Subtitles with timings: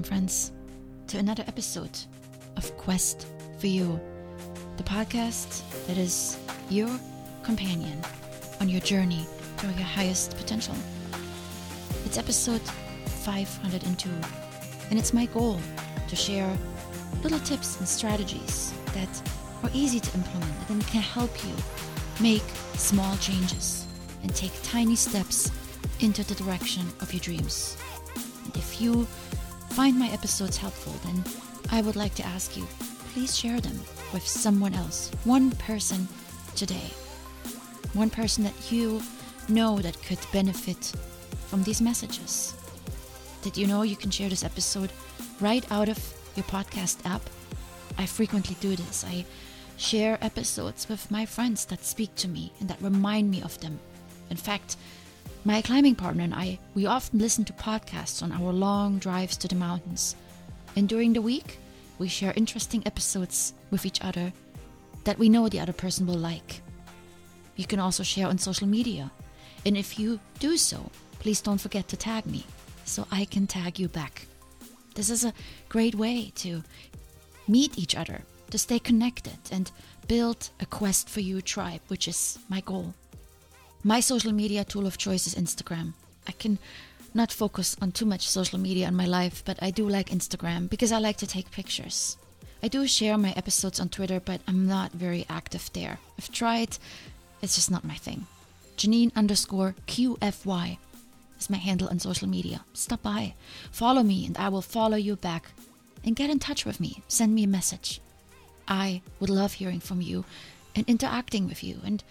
[0.00, 0.52] welcome, friends,
[1.08, 1.98] to another episode
[2.56, 3.26] of Quest
[3.58, 4.00] for You,
[4.78, 6.38] the podcast that is
[6.70, 6.88] your
[7.42, 8.00] companion
[8.62, 9.26] on your journey
[9.58, 10.74] to your highest potential.
[12.06, 12.62] It's episode
[13.26, 14.08] 502,
[14.88, 15.60] and it's my goal
[16.08, 16.50] to share
[17.22, 19.30] little tips and strategies that
[19.62, 21.54] are easy to implement and can help you
[22.22, 23.86] make small changes
[24.22, 25.50] and take tiny steps
[26.00, 27.76] into the direction of your dreams.
[28.46, 29.06] And if you
[29.70, 31.24] find my episodes helpful, then
[31.70, 32.66] I would like to ask you
[33.12, 33.78] please share them
[34.12, 36.06] with someone else, one person
[36.54, 36.90] today,
[37.92, 39.02] one person that you
[39.48, 40.92] know that could benefit
[41.48, 42.54] from these messages.
[43.42, 44.92] Did you know you can share this episode
[45.40, 45.98] right out of
[46.36, 47.22] your podcast app?
[47.98, 49.04] I frequently do this.
[49.04, 49.24] I
[49.76, 53.80] share episodes with my friends that speak to me and that remind me of them.
[54.30, 54.76] In fact,
[55.44, 59.48] my climbing partner and I, we often listen to podcasts on our long drives to
[59.48, 60.14] the mountains.
[60.76, 61.58] And during the week,
[61.98, 64.32] we share interesting episodes with each other
[65.04, 66.60] that we know the other person will like.
[67.56, 69.10] You can also share on social media.
[69.64, 72.44] And if you do so, please don't forget to tag me
[72.84, 74.26] so I can tag you back.
[74.94, 75.32] This is a
[75.68, 76.62] great way to
[77.48, 79.70] meet each other, to stay connected, and
[80.06, 82.94] build a Quest for You tribe, which is my goal.
[83.82, 85.94] My social media tool of choice is Instagram.
[86.28, 86.58] I can
[87.14, 90.68] not focus on too much social media in my life, but I do like Instagram
[90.68, 92.18] because I like to take pictures.
[92.62, 95.98] I do share my episodes on Twitter, but I'm not very active there.
[96.18, 96.76] I've tried,
[97.40, 98.26] it's just not my thing.
[98.76, 100.76] Janine underscore QFY
[101.40, 102.62] is my handle on social media.
[102.74, 103.32] Stop by,
[103.72, 105.52] follow me, and I will follow you back.
[106.04, 107.02] And get in touch with me.
[107.08, 108.02] Send me a message.
[108.68, 110.26] I would love hearing from you
[110.76, 111.80] and interacting with you.
[111.82, 112.04] And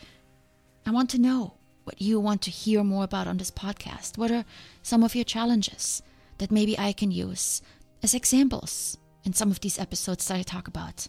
[0.85, 1.53] I want to know
[1.89, 4.15] what you want to hear more about on this podcast.
[4.15, 4.45] What are
[4.83, 6.03] some of your challenges
[6.37, 7.63] that maybe I can use
[8.03, 11.07] as examples in some of these episodes that I talk about?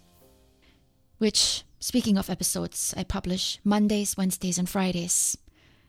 [1.18, 5.36] Which, speaking of episodes, I publish Mondays, Wednesdays, and Fridays.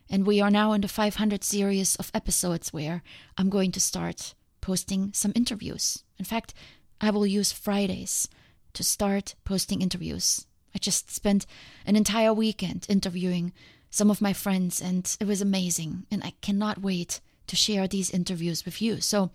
[0.09, 3.01] And we are now in the 500 series of episodes where
[3.37, 6.03] I'm going to start posting some interviews.
[6.19, 6.53] In fact,
[6.99, 8.27] I will use Fridays
[8.73, 10.47] to start posting interviews.
[10.75, 11.45] I just spent
[11.85, 13.53] an entire weekend interviewing
[13.91, 16.07] some of my friends, and it was amazing.
[16.09, 19.01] And I cannot wait to share these interviews with you.
[19.01, 19.29] So,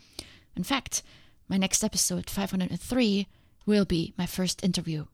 [0.56, 1.02] in fact,
[1.48, 3.28] my next episode, 503,
[3.66, 5.04] will be my first interview.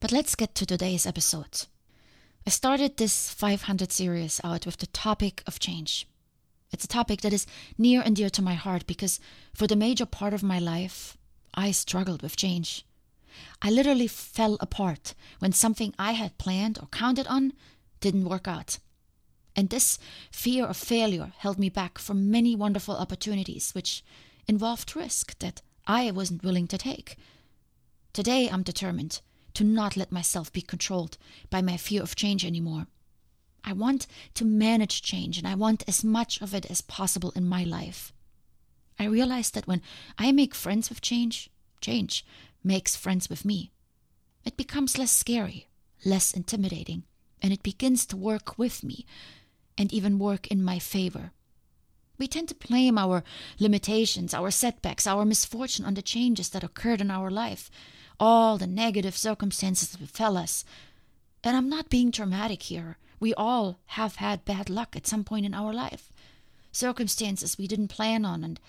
[0.00, 1.66] But let's get to today's episode.
[2.46, 6.06] I started this 500 series out with the topic of change.
[6.70, 7.46] It's a topic that is
[7.76, 9.18] near and dear to my heart because
[9.54, 11.18] for the major part of my life,
[11.54, 12.86] I struggled with change.
[13.60, 17.52] I literally fell apart when something I had planned or counted on
[18.00, 18.78] didn't work out.
[19.56, 19.98] And this
[20.30, 24.04] fear of failure held me back from many wonderful opportunities which
[24.46, 27.16] involved risk that I wasn't willing to take.
[28.12, 29.20] Today I'm determined
[29.54, 31.18] to not let myself be controlled
[31.50, 32.86] by my fear of change anymore.
[33.64, 37.48] I want to manage change and I want as much of it as possible in
[37.48, 38.12] my life.
[38.98, 39.82] I realize that when
[40.16, 42.24] I make friends with change, change
[42.62, 43.72] makes friends with me.
[44.44, 45.66] It becomes less scary,
[46.04, 47.02] less intimidating
[47.42, 49.06] and it begins to work with me
[49.76, 51.32] and even work in my favor.
[52.18, 53.22] We tend to blame our
[53.60, 57.70] limitations, our setbacks, our misfortune on the changes that occurred in our life,
[58.18, 60.64] all the negative circumstances that befell us.
[61.44, 62.98] And I'm not being dramatic here.
[63.20, 66.12] We all have had bad luck at some point in our life.
[66.72, 68.60] Circumstances we didn't plan on and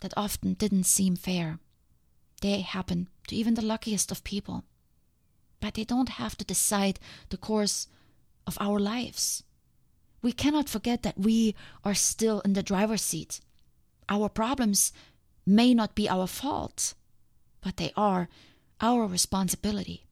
[0.00, 1.58] that often didn't seem fair.
[2.40, 4.64] They happen to even the luckiest of people.
[5.60, 7.86] But they don't have to decide the course
[8.46, 9.42] of our lives.
[10.22, 13.40] We cannot forget that we are still in the driver's seat.
[14.08, 14.92] Our problems
[15.46, 16.94] may not be our fault,
[17.60, 18.28] but they are
[18.80, 20.06] our responsibility.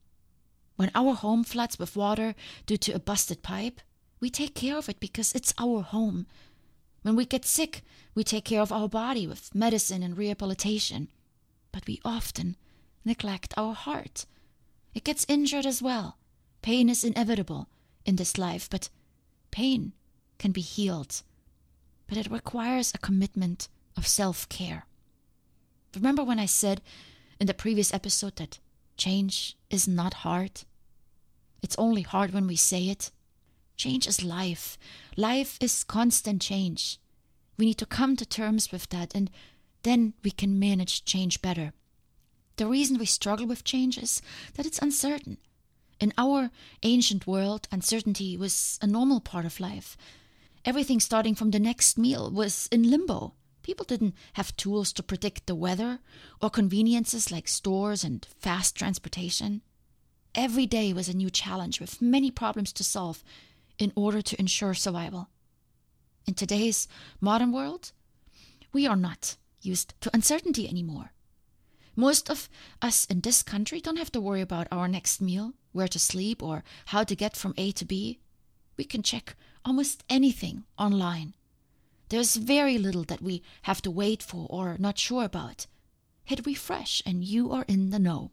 [0.75, 2.35] When our home floods with water
[2.65, 3.81] due to a busted pipe,
[4.19, 6.25] we take care of it because it's our home.
[7.01, 7.83] When we get sick,
[8.15, 11.09] we take care of our body with medicine and rehabilitation.
[11.71, 12.57] But we often
[13.05, 14.25] neglect our heart.
[14.93, 16.17] It gets injured as well.
[16.61, 17.69] Pain is inevitable,
[18.05, 18.89] in this life, but
[19.51, 19.93] pain
[20.37, 21.21] can be healed.
[22.07, 24.85] But it requires a commitment of self care.
[25.95, 26.81] Remember when I said
[27.39, 28.59] in the previous episode that
[28.97, 30.61] change is not hard?
[31.61, 33.11] It's only hard when we say it.
[33.75, 34.77] Change is life.
[35.15, 36.99] Life is constant change.
[37.57, 39.29] We need to come to terms with that, and
[39.83, 41.73] then we can manage change better.
[42.55, 44.21] The reason we struggle with change is
[44.55, 45.37] that it's uncertain.
[45.99, 46.49] In our
[46.83, 49.97] ancient world, uncertainty was a normal part of life.
[50.63, 53.33] Everything starting from the next meal was in limbo.
[53.63, 55.99] People didn't have tools to predict the weather
[56.41, 59.61] or conveniences like stores and fast transportation.
[60.33, 63.23] Every day was a new challenge with many problems to solve
[63.77, 65.29] in order to ensure survival.
[66.25, 66.87] In today's
[67.19, 67.91] modern world,
[68.71, 71.11] we are not used to uncertainty anymore.
[71.95, 72.47] Most of
[72.81, 76.41] us in this country don't have to worry about our next meal, where to sleep,
[76.41, 78.19] or how to get from A to B.
[78.77, 79.35] We can check
[79.65, 81.33] almost anything online.
[82.09, 85.67] There's very little that we have to wait for or not sure about.
[86.23, 88.31] Hit refresh and you are in the know.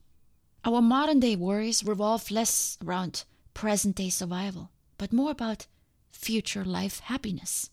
[0.64, 3.24] Our modern day worries revolve less around
[3.54, 5.66] present day survival, but more about
[6.10, 7.70] future life happiness.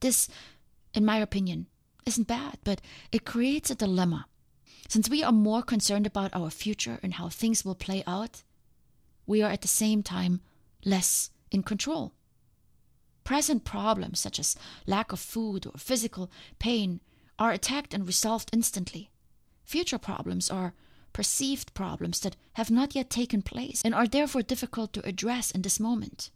[0.00, 0.28] This,
[0.94, 1.66] in my opinion,
[2.04, 2.80] isn't bad, but
[3.10, 4.26] it creates a dilemma.
[4.88, 8.42] Since we are more concerned about our future and how things will play out,
[9.26, 10.40] we are at the same time
[10.84, 12.12] less in control.
[13.24, 14.56] Present problems such as
[14.86, 17.00] lack of food or physical pain
[17.38, 19.10] are attacked and resolved instantly.
[19.64, 20.74] Future problems are
[21.12, 25.62] perceived problems that have not yet taken place and are therefore difficult to address in
[25.62, 26.30] this moment.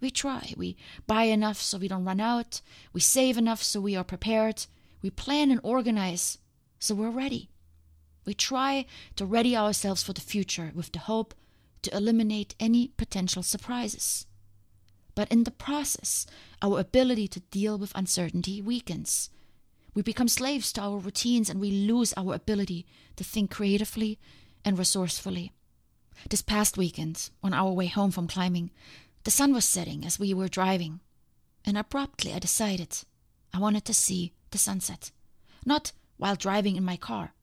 [0.00, 0.54] We try.
[0.56, 0.76] We
[1.06, 2.62] buy enough so we don't run out.
[2.92, 4.66] We save enough so we are prepared.
[5.02, 6.38] We plan and organize
[6.78, 7.50] so we're ready.
[8.24, 8.86] We try
[9.16, 11.34] to ready ourselves for the future with the hope
[11.82, 14.26] to eliminate any potential surprises.
[15.14, 16.26] But in the process,
[16.62, 19.30] our ability to deal with uncertainty weakens.
[19.94, 22.86] We become slaves to our routines and we lose our ability
[23.16, 24.18] to think creatively
[24.64, 25.52] and resourcefully.
[26.28, 28.70] This past weekend, on our way home from climbing,
[29.24, 31.00] the sun was setting as we were driving,
[31.64, 32.96] and abruptly I decided
[33.52, 35.10] I wanted to see the sunset.
[35.64, 37.34] Not while driving in my car,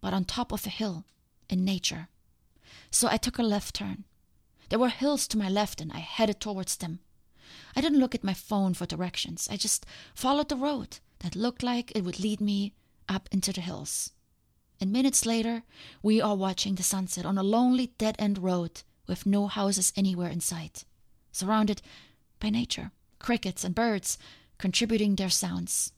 [0.00, 1.04] but on top of a hill
[1.48, 2.08] in nature.
[2.90, 4.04] So I took a left turn.
[4.68, 7.00] There were hills to my left, and I headed towards them.
[7.74, 9.48] I didn't look at my phone for directions.
[9.50, 12.74] I just followed the road that looked like it would lead me
[13.08, 14.12] up into the hills.
[14.80, 15.62] And minutes later,
[16.02, 20.28] we are watching the sunset on a lonely dead end road with no houses anywhere
[20.28, 20.84] in sight
[21.36, 21.82] surrounded
[22.40, 24.18] by nature, crickets and birds
[24.58, 25.92] contributing their sounds.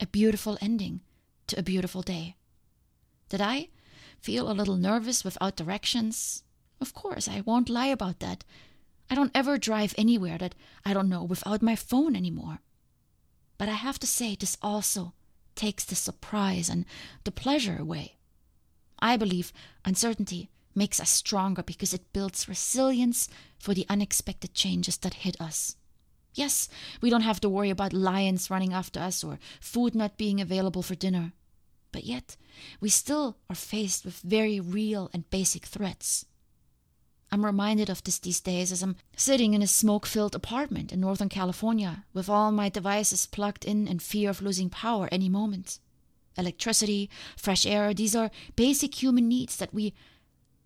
[0.00, 1.00] A beautiful ending
[1.48, 2.36] to a beautiful day.
[3.28, 3.68] Did I
[4.20, 6.42] feel a little nervous without directions?
[6.80, 8.44] Of course, I won't lie about that.
[9.10, 12.60] I don't ever drive anywhere that I don't know without my phone anymore.
[13.58, 15.12] But I have to say, this also
[15.54, 16.86] takes the surprise and
[17.24, 18.16] the pleasure away.
[19.00, 19.52] I believe
[19.84, 23.28] uncertainty makes us stronger because it builds resilience
[23.58, 25.76] for the unexpected changes that hit us.
[26.34, 26.68] Yes,
[27.00, 30.82] we don't have to worry about lions running after us or food not being available
[30.82, 31.32] for dinner.
[31.92, 32.36] But yet,
[32.80, 36.26] we still are faced with very real and basic threats.
[37.32, 41.00] I'm reminded of this these days as I'm sitting in a smoke filled apartment in
[41.00, 45.78] Northern California with all my devices plugged in and fear of losing power any moment.
[46.36, 49.94] Electricity, fresh air, these are basic human needs that we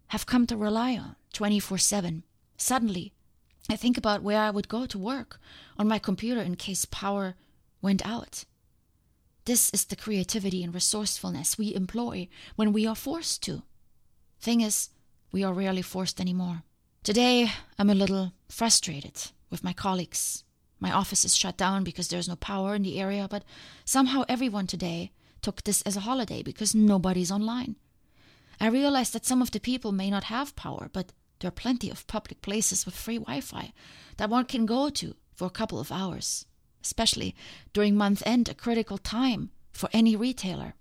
[0.09, 2.23] have come to rely on 24 7.
[2.56, 3.12] Suddenly,
[3.69, 5.38] I think about where I would go to work
[5.79, 7.35] on my computer in case power
[7.82, 8.44] went out.
[9.46, 13.62] This is the creativity and resourcefulness we employ when we are forced to.
[14.41, 14.88] Thing is,
[15.32, 16.62] we are rarely forced anymore.
[17.02, 20.44] Today, I'm a little frustrated with my colleagues.
[20.81, 23.44] My office is shut down because there's no power in the area, but
[23.85, 25.12] somehow everyone today
[25.43, 27.76] took this as a holiday because nobody's online.
[28.58, 31.90] I realize that some of the people may not have power, but there are plenty
[31.90, 33.75] of public places with free Wi Fi
[34.16, 36.47] that one can go to for a couple of hours,
[36.85, 37.35] especially
[37.73, 40.75] during month end, a critical time for any retailer.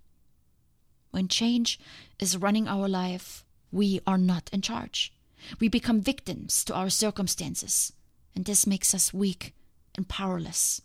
[1.10, 1.80] When change
[2.20, 5.12] is running our life, we are not in charge.
[5.58, 7.92] We become victims to our circumstances,
[8.34, 9.54] and this makes us weak
[9.96, 10.82] and powerless.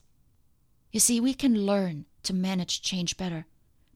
[0.92, 3.46] You see, we can learn to manage change better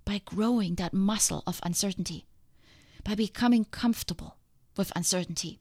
[0.05, 2.27] by growing that muscle of uncertainty
[3.03, 4.37] by becoming comfortable
[4.77, 5.59] with uncertainty.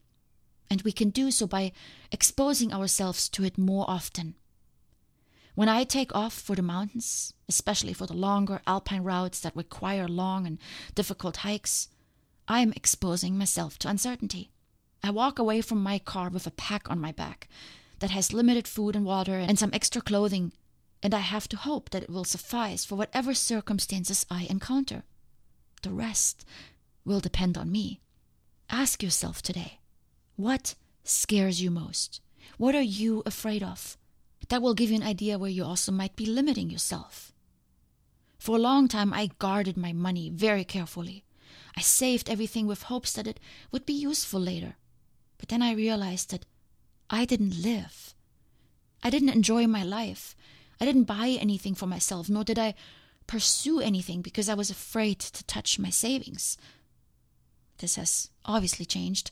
[0.69, 1.71] And we can do so by
[2.11, 4.35] exposing ourselves to it more often.
[5.55, 10.07] When I take off for the mountains, especially for the longer alpine routes that require
[10.07, 10.57] long and
[10.95, 11.89] difficult hikes,
[12.47, 14.51] I am exposing myself to uncertainty.
[15.03, 17.47] I walk away from my car with a pack on my back
[17.99, 20.53] that has limited food and water and some extra clothing,
[21.03, 25.03] and I have to hope that it will suffice for whatever circumstances I encounter.
[25.83, 26.45] The rest
[27.05, 28.01] will depend on me.
[28.69, 29.79] Ask yourself today
[30.35, 32.21] what scares you most?
[32.57, 33.97] What are you afraid of?
[34.49, 37.31] That will give you an idea where you also might be limiting yourself.
[38.37, 41.23] For a long time, I guarded my money very carefully.
[41.77, 43.39] I saved everything with hopes that it
[43.71, 44.75] would be useful later.
[45.37, 46.45] But then I realized that
[47.09, 48.13] I didn't live.
[49.01, 50.35] I didn't enjoy my life.
[50.79, 52.75] I didn't buy anything for myself, nor did I
[53.27, 56.57] pursue anything because I was afraid to touch my savings.
[57.77, 59.31] This has obviously changed.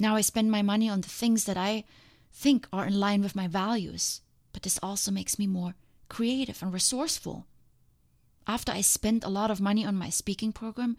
[0.00, 1.84] Now I spend my money on the things that I
[2.32, 4.20] think are in line with my values,
[4.58, 5.76] but this also makes me more
[6.08, 7.46] creative and resourceful.
[8.44, 10.96] After I spent a lot of money on my speaking program,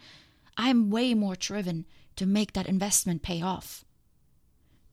[0.56, 1.86] I'm way more driven
[2.16, 3.84] to make that investment pay off.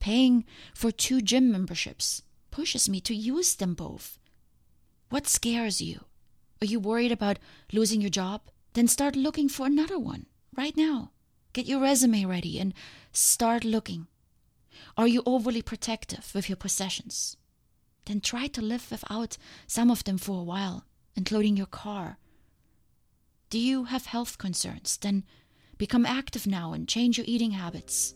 [0.00, 0.44] Paying
[0.74, 4.18] for two gym memberships pushes me to use them both.
[5.10, 6.00] What scares you?
[6.60, 7.38] Are you worried about
[7.72, 8.40] losing your job?
[8.72, 11.12] Then start looking for another one right now.
[11.52, 12.74] Get your resume ready and
[13.12, 14.08] start looking.
[14.96, 17.36] Are you overly protective with your possessions?
[18.06, 19.36] Then try to live without
[19.66, 20.84] some of them for a while,
[21.14, 22.18] including your car.
[23.50, 24.96] Do you have health concerns?
[24.96, 25.24] Then
[25.78, 28.14] become active now and change your eating habits.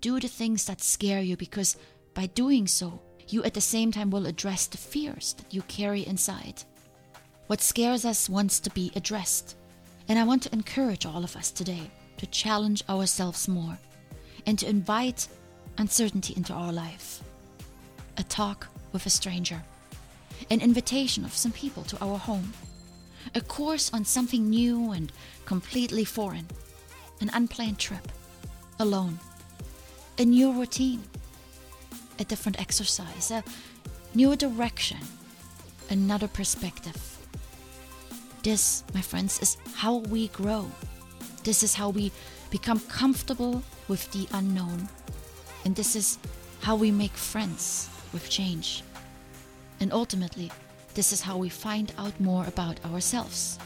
[0.00, 1.76] Do the things that scare you because
[2.14, 6.06] by doing so, you at the same time will address the fears that you carry
[6.06, 6.62] inside.
[7.46, 9.56] What scares us wants to be addressed.
[10.08, 13.78] And I want to encourage all of us today to challenge ourselves more
[14.46, 15.28] and to invite
[15.78, 17.22] uncertainty into our life.
[18.18, 19.62] A talk with a stranger,
[20.50, 22.54] an invitation of some people to our home,
[23.34, 25.12] a course on something new and
[25.44, 26.46] completely foreign,
[27.20, 28.08] an unplanned trip,
[28.78, 29.18] alone,
[30.16, 31.02] a new routine,
[32.18, 33.42] a different exercise, a
[34.14, 35.00] new direction,
[35.90, 37.18] another perspective.
[38.44, 40.70] This, my friends, is how we grow.
[41.42, 42.12] This is how we
[42.50, 44.88] become comfortable with the unknown.
[45.64, 46.18] And this is
[46.60, 48.82] how we make friends with change.
[49.80, 50.50] And ultimately,
[50.94, 53.58] this is how we find out more about ourselves.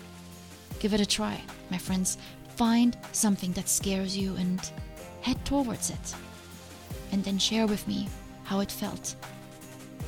[0.81, 1.41] Give it a try,
[1.71, 2.19] my friends.
[2.57, 4.59] Find something that scares you and
[5.21, 6.15] head towards it.
[7.13, 8.09] And then share with me
[8.45, 9.15] how it felt.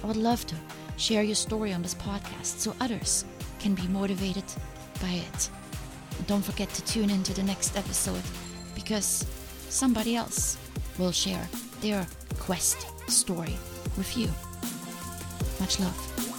[0.02, 0.56] I would love to
[0.96, 3.24] share your story on this podcast so others
[3.58, 4.44] can be motivated
[5.00, 5.50] by it.
[6.16, 8.22] And don't forget to tune in to the next episode
[8.74, 9.26] because
[9.68, 10.56] somebody else
[10.98, 11.46] will share
[11.80, 12.06] their
[12.38, 13.56] quest story
[13.96, 14.28] with you.
[15.60, 16.29] Much love.